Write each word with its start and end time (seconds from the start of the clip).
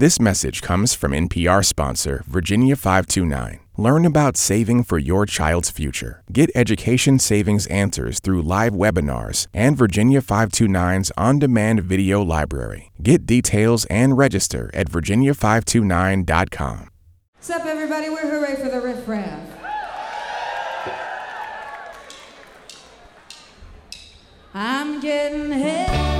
This 0.00 0.18
message 0.18 0.62
comes 0.62 0.94
from 0.94 1.12
NPR 1.12 1.62
sponsor 1.62 2.24
Virginia 2.26 2.74
529. 2.74 3.60
Learn 3.76 4.06
about 4.06 4.38
saving 4.38 4.84
for 4.84 4.96
your 4.96 5.26
child's 5.26 5.68
future. 5.68 6.22
Get 6.32 6.50
education 6.54 7.18
savings 7.18 7.66
answers 7.66 8.18
through 8.18 8.40
live 8.40 8.72
webinars 8.72 9.46
and 9.52 9.76
Virginia 9.76 10.22
529's 10.22 11.12
on 11.18 11.38
demand 11.38 11.82
video 11.82 12.22
library. 12.22 12.90
Get 13.02 13.26
details 13.26 13.84
and 13.90 14.16
register 14.16 14.70
at 14.72 14.88
virginia529.com. 14.88 16.88
What's 17.34 17.50
up, 17.50 17.66
everybody? 17.66 18.08
We're 18.08 18.26
Hurray 18.26 18.56
For 18.56 18.70
The 18.70 18.80
Riff 18.80 19.06
Raff. 19.06 19.48
I'm 24.54 25.02
getting 25.02 25.52
hit. 25.52 26.19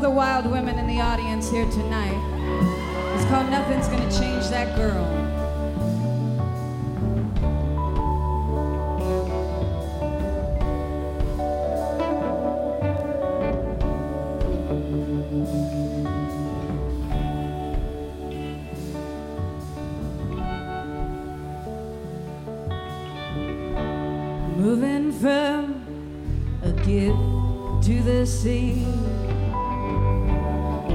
all 0.00 0.08
the 0.08 0.16
wild 0.16 0.46
women 0.46 0.78
in 0.78 0.86
the 0.86 0.98
audience 0.98 1.50
here 1.50 1.68
tonight. 1.70 2.16
It's 3.14 3.24
called 3.26 3.50
Nothing's 3.50 3.86
Gonna 3.88 4.10
Change 4.10 4.48
That 4.48 4.74
Girl. 4.74 5.04
moving 24.56 25.12
from 25.12 25.84
a 26.62 26.72
gift 26.84 27.86
to 27.86 28.02
the 28.02 28.24
sea. 28.26 28.86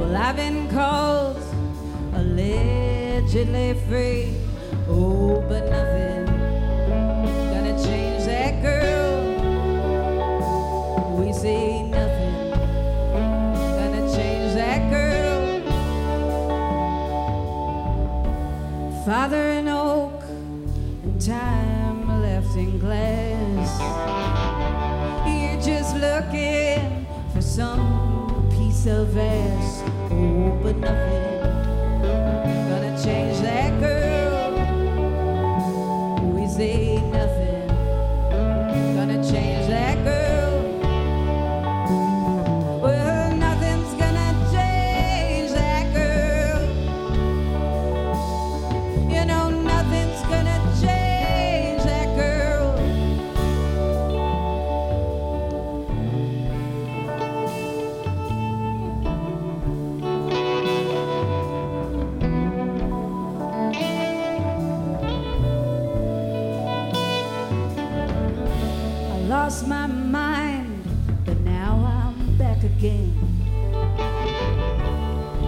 Well, 0.06 0.18
I've 0.18 0.36
been 0.36 0.68
called 0.69 1.42
allegedly 2.13 3.74
free. 3.90 4.36
Oh, 4.88 5.44
but 5.50 5.68
nothing 5.68 6.25
gonna 7.50 7.75
change 7.84 8.24
that 8.25 8.62
girl. 8.62 9.34
We 11.18 11.34
see 11.34 11.81
nothing 11.90 12.52
gonna 13.80 14.16
change 14.16 14.54
that 14.54 14.92
girl. 14.92 15.63
Father 19.06 19.44
in 19.58 19.68
oak 19.68 20.22
and 21.04 21.19
time 21.19 22.22
left 22.22 22.56
in 22.56 22.78
glass. 22.78 23.80
You're 25.28 25.60
just 25.60 25.96
looking 25.96 27.08
for 27.34 27.42
some 27.42 28.48
piece 28.51 28.86
of 28.86 29.18
ass 29.18 29.75
but 30.66 30.78
nothing. 30.78 31.35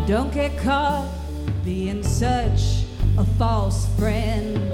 Don't 0.07 0.33
get 0.33 0.57
caught 0.57 1.11
being 1.65 2.01
such 2.01 2.85
a 3.17 3.25
false 3.37 3.93
friend. 3.97 4.71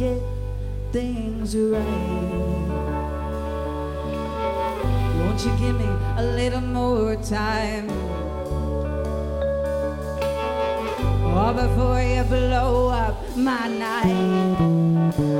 get 0.00 0.22
things 0.92 1.54
right. 1.54 1.84
Won't 5.18 5.44
you 5.44 5.52
give 5.58 5.78
me 5.78 5.90
a 6.16 6.24
little 6.36 6.62
more 6.62 7.16
time? 7.16 7.90
Or 11.36 11.52
before 11.52 12.00
you 12.00 12.22
blow 12.24 12.88
up 12.88 13.36
my 13.36 13.68
night. 13.68 15.39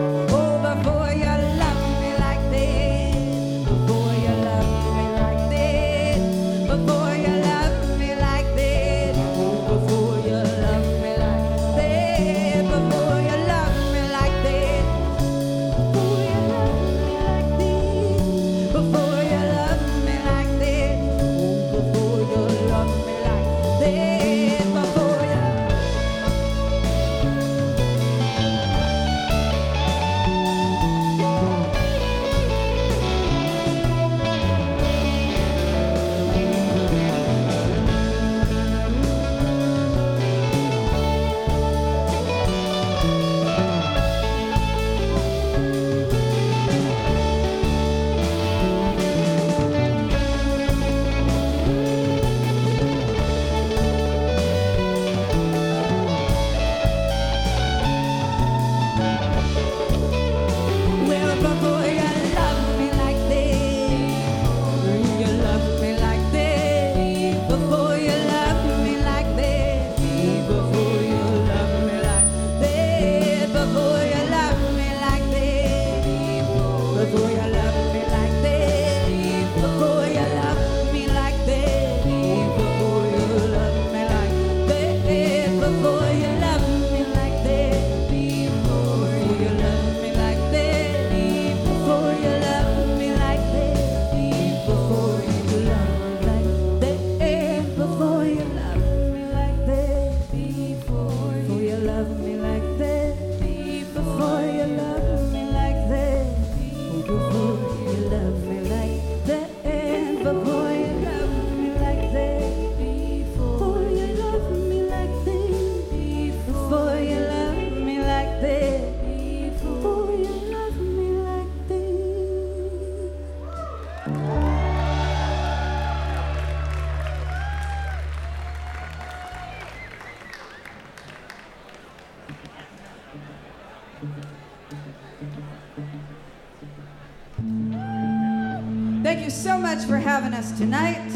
having 140.21 140.39
us 140.39 140.53
tonight. 140.59 141.11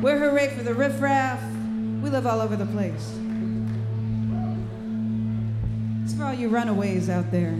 We're 0.00 0.16
Hurray 0.16 0.46
For 0.50 0.62
The 0.62 0.74
Riff 0.74 1.00
Raff. 1.00 1.42
We 2.02 2.08
live 2.08 2.24
all 2.24 2.40
over 2.40 2.54
the 2.54 2.66
place. 2.66 3.18
It's 6.04 6.14
for 6.14 6.26
all 6.26 6.32
you 6.32 6.48
runaways 6.48 7.10
out 7.10 7.32
there. 7.32 7.58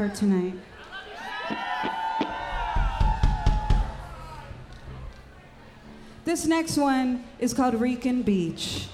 For 0.00 0.08
tonight. 0.16 0.54
This 6.24 6.46
next 6.46 6.78
one 6.78 7.22
is 7.38 7.52
called 7.52 7.74
Rican 7.74 8.22
Beach. 8.22 8.86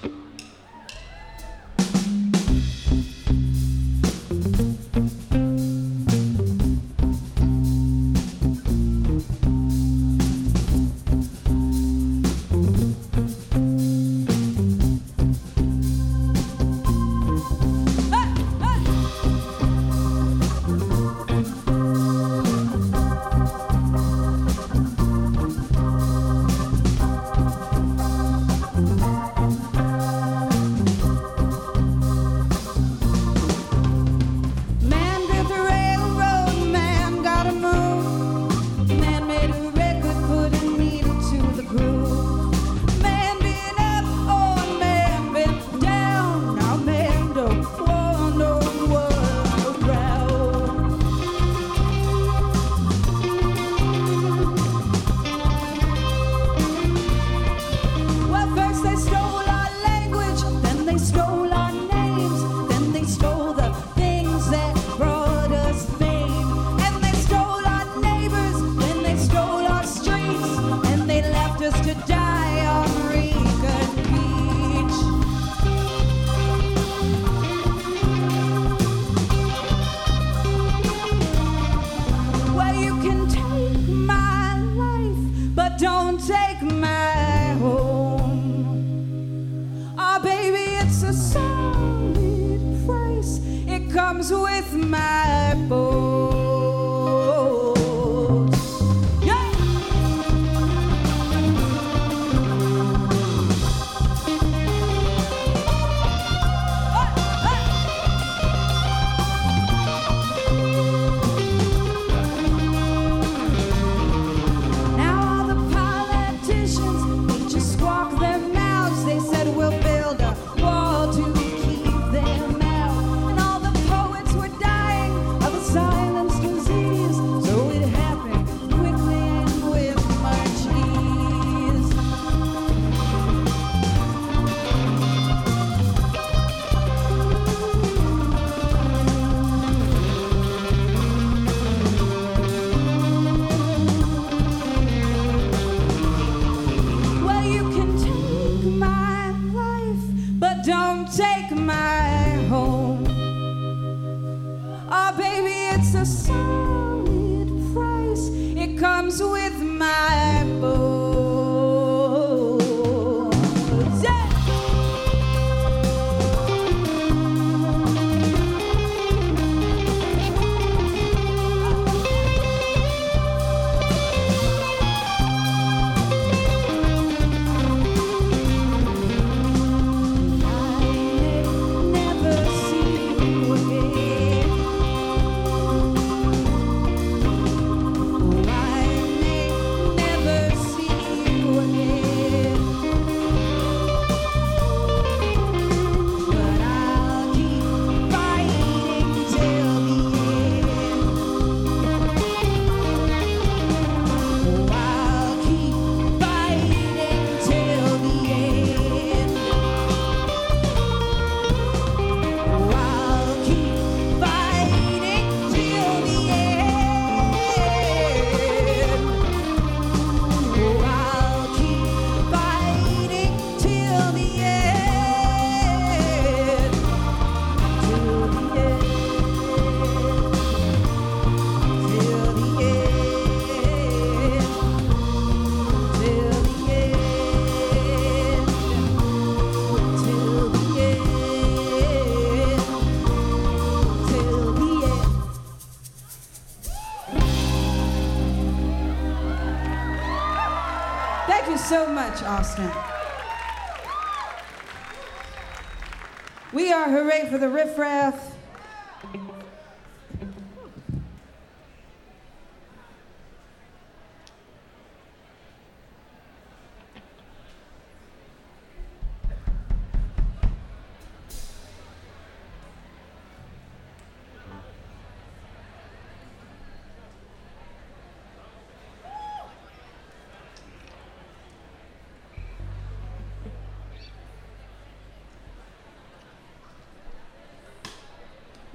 it's 155.87 155.95
a 155.95 156.05
solid 156.05 157.47
price. 157.73 158.27
It 158.57 158.77
comes 158.77 159.23
with 159.23 159.57
my 159.61 160.43
book. 160.59 160.96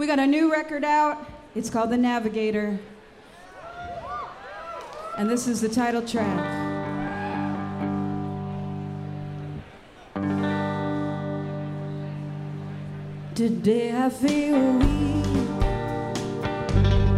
We 0.02 0.08
got 0.08 0.18
a 0.18 0.26
new 0.26 0.50
record 0.50 0.82
out. 0.82 1.24
It's 1.54 1.70
called 1.70 1.90
The 1.90 1.96
Navigator. 1.96 2.76
And 5.16 5.30
this 5.30 5.46
is 5.46 5.60
the 5.60 5.68
title 5.68 6.02
track. 6.02 6.26
Today 13.36 13.96
I 13.96 14.10
feel 14.10 14.72
weak, 14.72 15.60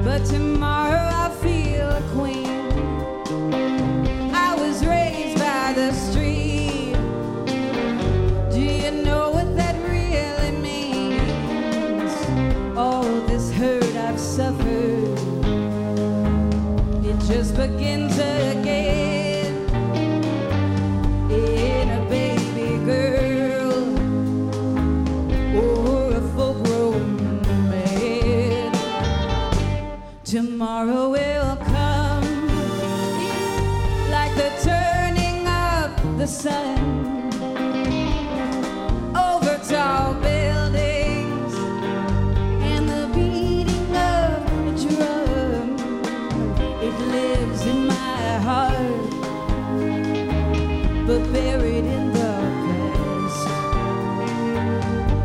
but 0.04 0.22
tomorrow 0.26 1.08
I 1.10 1.34
feel 1.40 1.88
a 1.88 2.02
queen. 2.12 2.43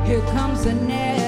Here 0.10 0.20
comes 0.22 0.64
the 0.64 0.74
net. 0.74 1.19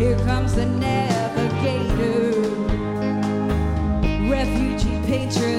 Here 0.00 0.16
comes 0.20 0.54
the 0.54 0.64
navigator, 0.64 2.40
refugee 4.30 4.98
patriot. 5.06 5.49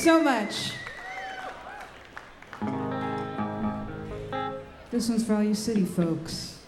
so 0.00 0.22
much. 0.22 0.72
This 4.90 5.10
one's 5.10 5.26
for 5.26 5.34
all 5.34 5.42
you 5.42 5.54
city 5.54 5.84
folks. 5.84 6.59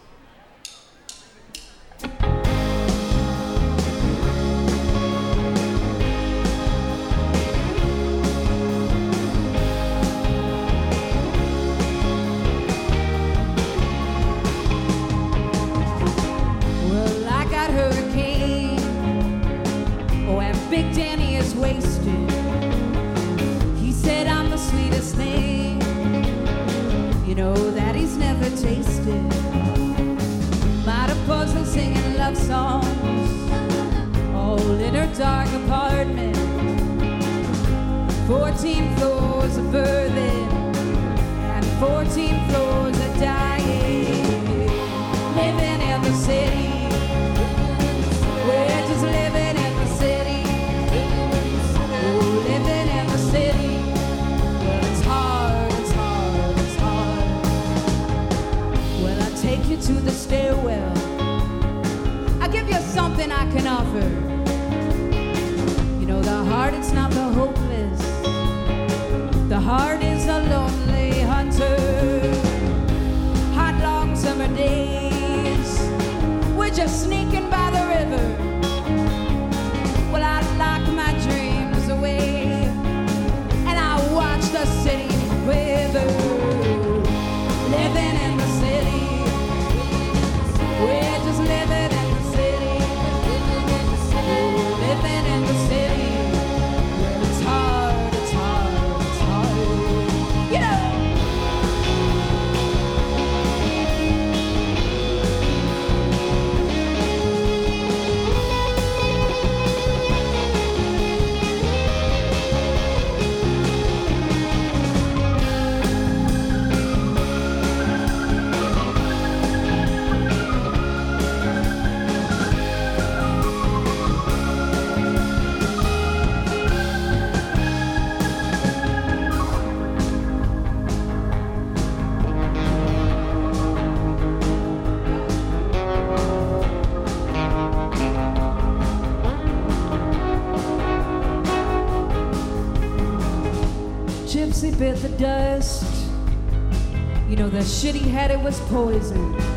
city 147.93 148.09
had 148.09 148.31
it 148.31 148.41
was 148.41 148.59
poison. 148.71 149.52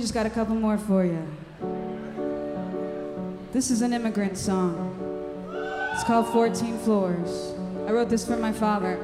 we 0.00 0.02
just 0.02 0.14
got 0.14 0.24
a 0.24 0.30
couple 0.30 0.54
more 0.54 0.78
for 0.78 1.04
you. 1.04 1.22
This 3.52 3.70
is 3.70 3.82
an 3.82 3.92
immigrant 3.92 4.38
song. 4.38 4.96
It's 5.92 6.04
called 6.04 6.26
14 6.28 6.78
Floors. 6.78 7.52
I 7.86 7.92
wrote 7.92 8.08
this 8.08 8.26
for 8.26 8.38
my 8.38 8.50
father. 8.50 8.98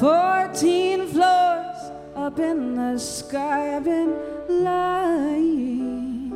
Fourteen 0.00 0.93
up 2.34 2.40
in 2.40 2.74
the 2.74 2.98
sky, 2.98 3.76
I've 3.76 3.84
been 3.84 4.12
lying. 4.48 6.32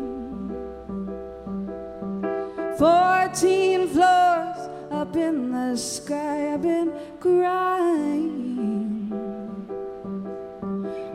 Fourteen 2.79 3.89
floors 3.89 4.69
up 4.93 5.17
in 5.17 5.51
the 5.51 5.77
sky, 5.77 6.55
I've 6.55 6.63
been 6.63 6.93
crying. 7.19 9.11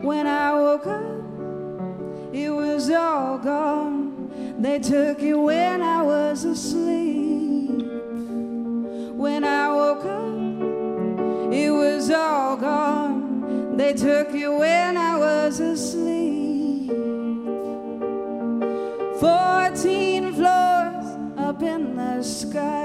When 0.02 0.26
I 0.26 0.52
woke 0.52 0.86
up, 0.86 2.34
it 2.34 2.50
was 2.50 2.90
all 2.90 3.38
gone. 3.38 4.58
They 4.58 4.80
took 4.80 5.22
it 5.22 5.32
when 5.32 5.80
I 5.80 6.02
was 6.02 6.44
asleep. 6.44 7.86
When 9.16 9.44
I 9.44 9.68
They 13.76 13.92
took 13.92 14.32
you 14.32 14.52
when 14.56 14.96
I 14.96 15.18
was 15.18 15.58
asleep. 15.58 16.90
Fourteen 19.18 20.32
floors 20.32 21.06
up 21.36 21.60
in 21.60 21.96
the 21.96 22.22
sky. 22.22 22.83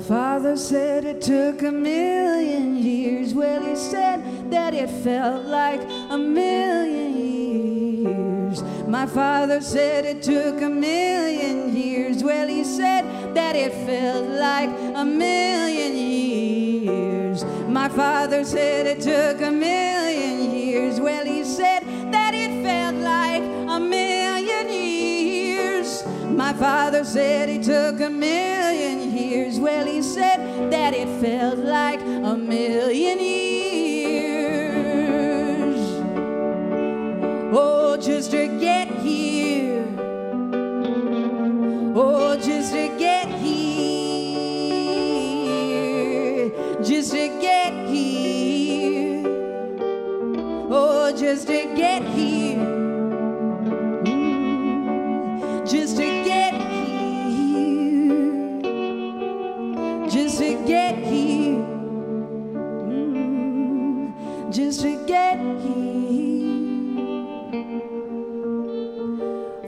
My 0.00 0.06
father 0.06 0.56
said 0.56 1.04
it 1.04 1.20
took 1.20 1.60
a 1.60 1.70
million 1.70 2.78
years. 2.82 3.34
Well, 3.34 3.62
he 3.62 3.76
said 3.76 4.50
that 4.50 4.72
it 4.72 4.88
felt 4.88 5.44
like 5.44 5.82
a 6.08 6.16
million 6.16 7.18
years. 8.02 8.62
My 8.88 9.04
father 9.04 9.60
said 9.60 10.06
it 10.06 10.22
took 10.22 10.62
a 10.62 10.70
million 10.70 11.76
years. 11.76 12.24
Well, 12.24 12.48
he 12.48 12.64
said 12.64 13.34
that 13.34 13.54
it 13.54 13.74
felt 13.86 14.26
like 14.26 14.70
a 14.96 15.04
million 15.04 15.94
years. 15.94 17.44
My 17.68 17.90
father 17.90 18.42
said 18.42 18.86
it 18.86 19.02
took 19.02 19.46
a 19.46 19.50
million 19.50 20.09
father 26.60 27.04
said 27.04 27.48
it 27.48 27.62
took 27.62 28.00
a 28.00 28.10
million 28.10 29.16
years. 29.16 29.58
Well, 29.58 29.86
he 29.86 30.02
said 30.02 30.70
that 30.70 30.92
it 30.92 31.08
felt 31.18 31.58
like 31.58 32.00
a 32.02 32.36
million 32.36 33.18
years. 33.18 33.39
Just 64.50 64.80
to 64.80 65.06
get 65.06 65.38
here. 65.38 66.00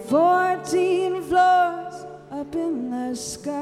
Fourteen 0.06 1.22
floors 1.22 2.04
up 2.32 2.54
in 2.56 2.90
the 2.90 3.14
sky, 3.14 3.61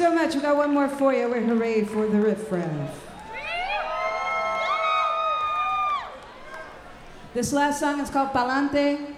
so 0.00 0.14
much. 0.14 0.34
We 0.34 0.40
got 0.40 0.56
one 0.56 0.72
more 0.72 0.88
for 0.88 1.12
you. 1.12 1.28
We're 1.28 1.42
Hurray 1.42 1.84
For 1.84 2.06
The 2.06 2.18
Riff 2.18 2.50
Raff. 2.50 3.06
This 7.34 7.52
last 7.52 7.80
song 7.80 8.00
is 8.00 8.08
called 8.08 8.30
Pa'lante. 8.30 9.14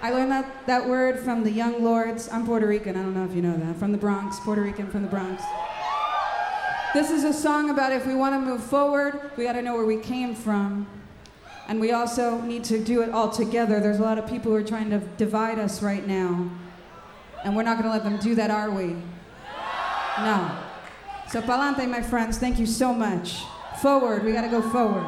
I 0.00 0.10
learned 0.10 0.30
that, 0.30 0.66
that 0.66 0.88
word 0.88 1.20
from 1.20 1.44
the 1.44 1.50
Young 1.50 1.84
Lords. 1.84 2.30
I'm 2.32 2.46
Puerto 2.46 2.66
Rican. 2.66 2.96
I 2.96 3.02
don't 3.02 3.12
know 3.12 3.26
if 3.26 3.34
you 3.34 3.42
know 3.42 3.54
that. 3.54 3.76
From 3.76 3.92
the 3.92 3.98
Bronx, 3.98 4.40
Puerto 4.40 4.62
Rican 4.62 4.90
from 4.90 5.02
the 5.02 5.08
Bronx. 5.08 5.42
This 6.94 7.10
is 7.10 7.24
a 7.24 7.32
song 7.34 7.68
about 7.68 7.92
if 7.92 8.06
we 8.06 8.14
want 8.14 8.34
to 8.34 8.40
move 8.40 8.64
forward, 8.64 9.30
we 9.36 9.44
got 9.44 9.52
to 9.52 9.62
know 9.62 9.74
where 9.74 9.84
we 9.84 9.98
came 9.98 10.34
from. 10.34 10.86
And 11.68 11.80
we 11.80 11.92
also 11.92 12.40
need 12.40 12.64
to 12.64 12.82
do 12.82 13.02
it 13.02 13.10
all 13.10 13.28
together. 13.28 13.78
There's 13.78 13.98
a 13.98 14.02
lot 14.02 14.16
of 14.16 14.26
people 14.26 14.52
who 14.52 14.56
are 14.56 14.64
trying 14.64 14.88
to 14.88 15.00
divide 15.18 15.58
us 15.58 15.82
right 15.82 16.06
now. 16.06 16.50
And 17.44 17.54
we're 17.54 17.62
not 17.62 17.74
going 17.74 17.84
to 17.84 17.90
let 17.90 18.04
them 18.04 18.16
do 18.16 18.34
that, 18.36 18.50
are 18.50 18.70
we? 18.70 18.96
No. 20.18 20.48
So, 21.28 21.42
pa'lante, 21.42 21.88
my 21.88 22.00
friends, 22.00 22.38
thank 22.38 22.60
you 22.60 22.66
so 22.66 22.92
much. 22.92 23.42
Forward, 23.82 24.24
we 24.24 24.32
got 24.32 24.42
to 24.42 24.48
go 24.48 24.62
forward. 24.62 25.02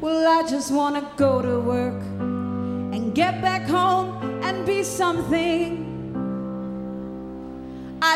Well, 0.00 0.26
I 0.26 0.48
just 0.48 0.70
want 0.70 0.96
to 0.96 1.06
go 1.16 1.42
to 1.42 1.60
work 1.60 2.00
and 2.94 3.14
get 3.14 3.42
back 3.42 3.66
home 3.68 4.40
and 4.42 4.64
be 4.64 4.82
something. 4.82 5.75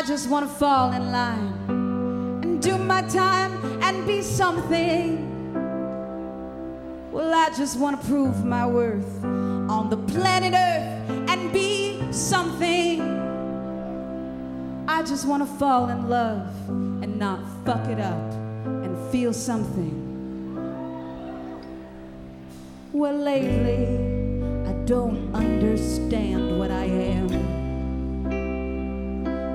I 0.01 0.03
just 0.03 0.29
want 0.31 0.49
to 0.49 0.55
fall 0.55 0.93
in 0.93 1.11
line 1.11 1.53
and 2.41 2.59
do 2.59 2.75
my 2.75 3.03
time 3.03 3.53
and 3.83 4.07
be 4.07 4.23
something. 4.23 5.21
Well, 7.11 7.31
I 7.31 7.51
just 7.55 7.77
want 7.77 8.01
to 8.01 8.07
prove 8.07 8.43
my 8.43 8.65
worth 8.65 9.23
on 9.23 9.91
the 9.91 9.97
planet 9.97 10.55
Earth 10.55 11.29
and 11.29 11.53
be 11.53 12.01
something. 12.11 12.99
I 14.87 15.03
just 15.03 15.27
want 15.27 15.47
to 15.47 15.57
fall 15.59 15.89
in 15.89 16.09
love 16.09 16.47
and 16.67 17.19
not 17.19 17.39
fuck 17.63 17.87
it 17.87 17.99
up 17.99 18.33
and 18.65 19.11
feel 19.11 19.33
something. 19.33 19.93
Well, 22.91 23.17
lately, 23.17 23.85
I 24.67 24.73
don't 24.85 25.31
understand 25.35 26.57
what 26.57 26.71
I 26.71 26.85
am. 26.85 27.60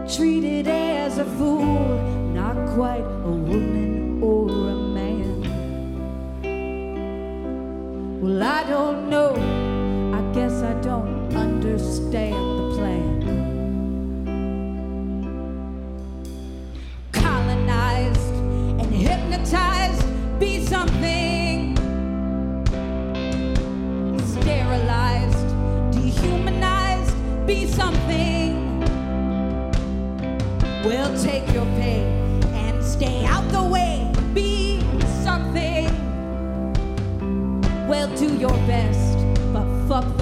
Treated 0.09 0.69
as 0.69 1.19
a 1.19 1.25
fool, 1.25 1.99
not 2.33 2.55
quite 2.77 3.03
a 3.03 3.31
woman 3.31 4.23
or 4.23 4.49
a 4.49 4.75
man. 4.95 5.43
Well, 8.23 8.43
I 8.43 8.63
don't 8.69 9.11
know, 9.11 9.35
I 10.15 10.23
guess 10.33 10.63
I 10.63 10.75
don't 10.81 11.35
understand 11.35 12.56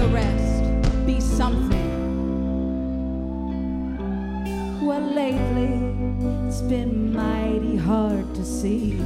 the 0.05 0.13
rest, 0.13 1.05
be 1.05 1.19
something. 1.19 1.85
Well, 4.85 5.01
lately, 5.01 5.73
it's 6.47 6.61
been 6.61 7.13
mighty 7.13 7.75
hard 7.75 8.33
to 8.35 8.45
see 8.45 8.97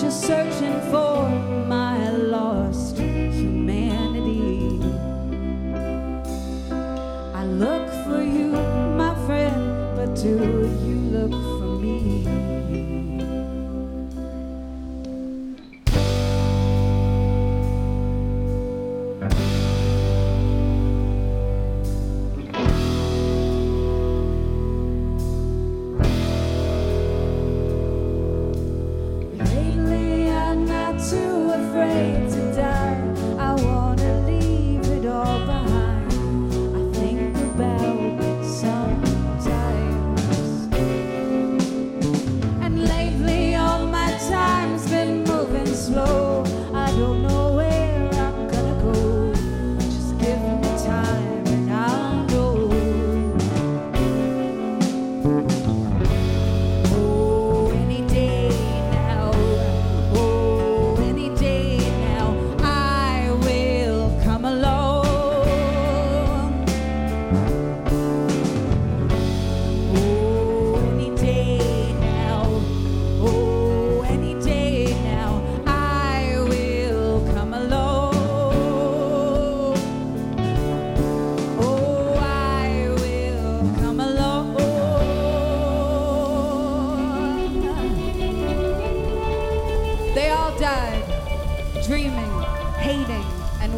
just 0.00 0.22
searching 0.26 0.80
for 0.90 1.39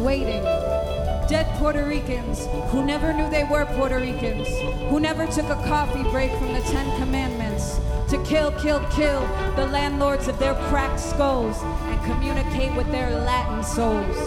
waiting. 0.03 0.43
Dead 1.27 1.47
Puerto 1.57 1.83
Ricans 1.85 2.45
who 2.69 2.85
never 2.85 3.13
knew 3.13 3.29
they 3.29 3.45
were 3.45 3.65
Puerto 3.65 3.97
Ricans, 3.97 4.47
who 4.89 4.99
never 4.99 5.25
took 5.25 5.45
a 5.45 5.55
coffee 5.65 6.03
break 6.11 6.29
from 6.33 6.53
the 6.53 6.59
Ten 6.61 6.85
Commandments 6.99 7.79
to 8.09 8.21
kill, 8.23 8.51
kill, 8.59 8.79
kill 8.91 9.21
the 9.55 9.65
landlords 9.67 10.27
of 10.27 10.37
their 10.39 10.55
cracked 10.69 10.99
skulls 10.99 11.57
and 11.63 12.03
communicate 12.03 12.75
with 12.75 12.91
their 12.91 13.09
Latin 13.11 13.63
souls. 13.63 14.17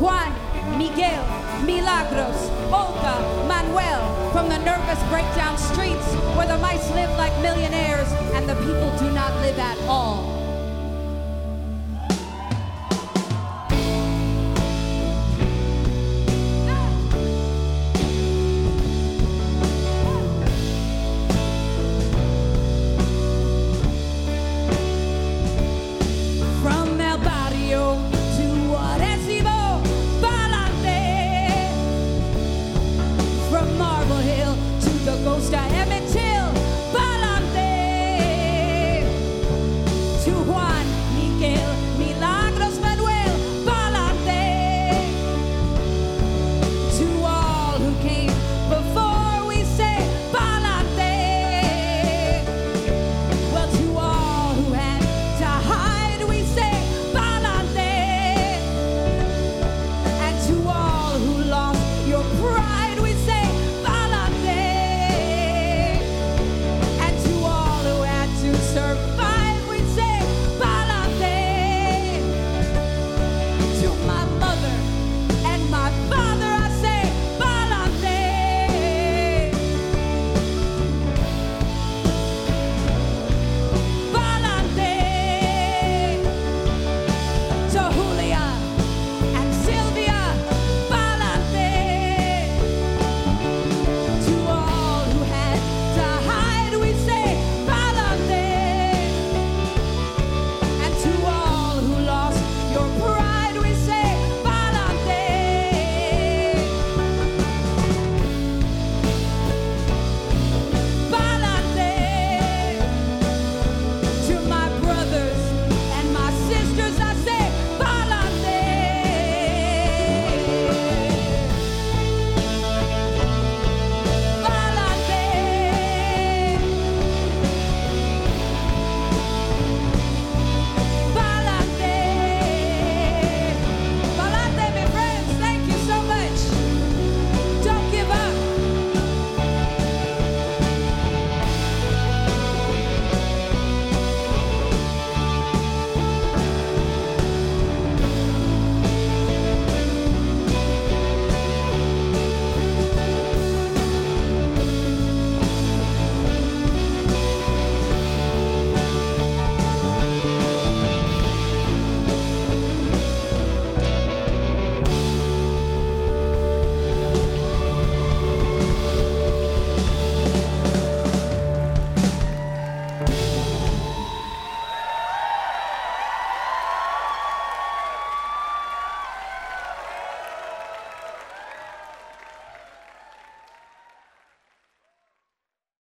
Juan, 0.00 0.30
Miguel, 0.78 1.24
Milagros, 1.64 2.50
Olga, 2.70 3.16
Manuel, 3.48 4.30
from 4.32 4.48
the 4.48 4.58
nervous 4.58 5.02
breakdown 5.08 5.56
streets 5.56 6.06
where 6.36 6.46
the 6.46 6.58
mice 6.58 6.88
live 6.90 7.10
like 7.16 7.32
millionaires 7.40 8.12
and 8.34 8.48
the 8.48 8.54
people 8.56 8.92
do 8.98 9.10
not 9.12 9.34
live 9.40 9.58
at 9.58 9.78
all. 9.88 10.41